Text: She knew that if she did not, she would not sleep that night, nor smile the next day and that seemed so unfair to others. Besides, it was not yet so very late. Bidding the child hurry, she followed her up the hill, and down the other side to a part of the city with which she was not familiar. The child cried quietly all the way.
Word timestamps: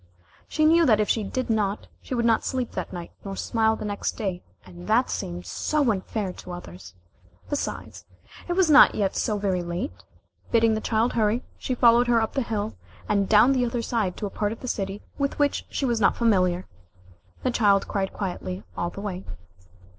She 0.47 0.65
knew 0.65 0.83
that 0.87 0.99
if 0.99 1.07
she 1.07 1.23
did 1.23 1.47
not, 1.47 1.85
she 2.01 2.15
would 2.15 2.25
not 2.25 2.43
sleep 2.43 2.71
that 2.71 2.91
night, 2.91 3.11
nor 3.23 3.35
smile 3.35 3.75
the 3.75 3.85
next 3.85 4.13
day 4.13 4.41
and 4.65 4.87
that 4.87 5.11
seemed 5.11 5.45
so 5.45 5.91
unfair 5.91 6.33
to 6.33 6.53
others. 6.53 6.95
Besides, 7.51 8.05
it 8.47 8.53
was 8.53 8.67
not 8.67 8.95
yet 8.95 9.15
so 9.15 9.37
very 9.37 9.61
late. 9.61 9.93
Bidding 10.49 10.73
the 10.73 10.81
child 10.81 11.13
hurry, 11.13 11.43
she 11.59 11.75
followed 11.75 12.07
her 12.07 12.19
up 12.19 12.33
the 12.33 12.41
hill, 12.41 12.73
and 13.07 13.29
down 13.29 13.51
the 13.51 13.63
other 13.63 13.83
side 13.83 14.17
to 14.17 14.25
a 14.25 14.31
part 14.31 14.51
of 14.51 14.61
the 14.61 14.67
city 14.67 15.03
with 15.19 15.37
which 15.37 15.67
she 15.69 15.85
was 15.85 16.01
not 16.01 16.17
familiar. 16.17 16.65
The 17.43 17.51
child 17.51 17.87
cried 17.87 18.11
quietly 18.11 18.63
all 18.75 18.89
the 18.89 19.01
way. 19.01 19.23